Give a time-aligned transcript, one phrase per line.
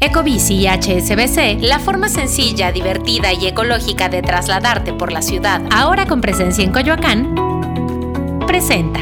[0.00, 6.06] Ecobici y HSBC, la forma sencilla, divertida y ecológica de trasladarte por la ciudad, ahora
[6.06, 7.34] con presencia en Coyoacán,
[8.46, 9.00] presenta.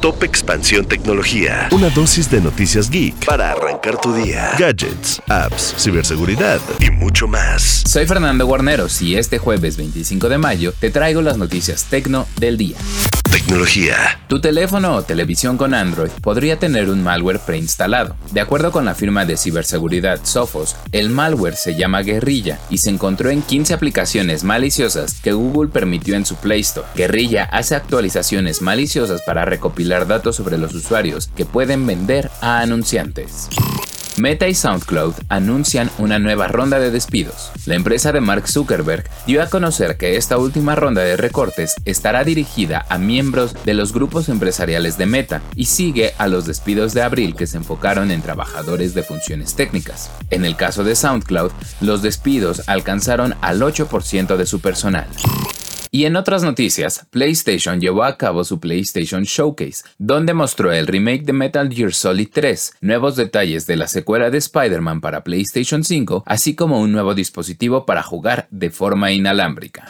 [0.00, 1.68] Top Expansión Tecnología.
[1.70, 4.52] Una dosis de noticias geek para arrancar tu día.
[4.58, 7.82] Gadgets, apps, ciberseguridad y mucho más.
[7.86, 12.56] Soy Fernando Guarneros y este jueves 25 de mayo te traigo las noticias tecno del
[12.56, 12.78] día.
[13.30, 14.20] Tecnología.
[14.26, 18.16] Tu teléfono o televisión con Android podría tener un malware preinstalado.
[18.32, 22.88] De acuerdo con la firma de ciberseguridad Sophos, el malware se llama Guerrilla y se
[22.88, 26.88] encontró en 15 aplicaciones maliciosas que Google permitió en su Play Store.
[26.96, 33.50] Guerrilla hace actualizaciones maliciosas para recopilar datos sobre los usuarios que pueden vender a anunciantes.
[34.18, 37.52] Meta y SoundCloud anuncian una nueva ronda de despidos.
[37.66, 42.24] La empresa de Mark Zuckerberg dio a conocer que esta última ronda de recortes estará
[42.24, 47.02] dirigida a miembros de los grupos empresariales de Meta y sigue a los despidos de
[47.02, 50.10] abril que se enfocaron en trabajadores de funciones técnicas.
[50.30, 55.06] En el caso de SoundCloud, los despidos alcanzaron al 8% de su personal.
[55.90, 61.24] Y en otras noticias, PlayStation llevó a cabo su PlayStation Showcase, donde mostró el remake
[61.24, 66.24] de Metal Gear Solid 3, nuevos detalles de la secuela de Spider-Man para PlayStation 5,
[66.26, 69.88] así como un nuevo dispositivo para jugar de forma inalámbrica.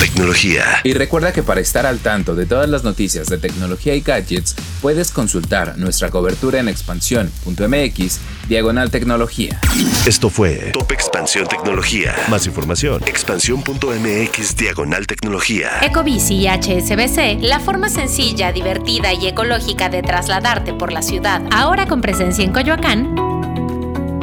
[0.00, 0.64] Tecnología.
[0.82, 4.56] Y recuerda que para estar al tanto de todas las noticias de tecnología y gadgets,
[4.80, 9.60] puedes consultar nuestra cobertura en expansión.mx, diagonal tecnología.
[10.06, 12.16] Esto fue Top Expansión Tecnología.
[12.30, 15.70] Más información, expansión.mx, diagonal tecnología.
[15.82, 21.86] Ecobici y HSBC, la forma sencilla, divertida y ecológica de trasladarte por la ciudad, ahora
[21.86, 23.14] con presencia en Coyoacán,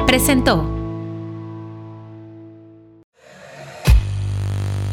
[0.08, 0.77] presentó.